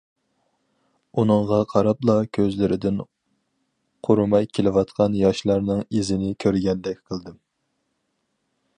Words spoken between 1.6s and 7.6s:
قاراپلا كۆزلىرىدىن قۇرۇماي كېلىۋاتقان ياشلارنىڭ ئىزىنى كۆرگەندەك قىلدىم.